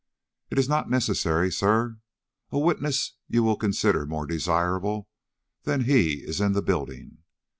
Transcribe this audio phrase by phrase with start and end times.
[0.49, 1.99] "It is not necessary, sir.
[2.49, 5.07] A witness you will consider more desirable
[5.61, 7.19] than he is in the building."